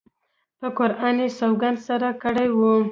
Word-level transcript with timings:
په 0.59 0.67
قرآن 0.77 1.15
یې 1.23 1.29
سوګند 1.39 1.77
سره 1.87 2.09
کړی 2.23 2.47
وو. 2.57 2.73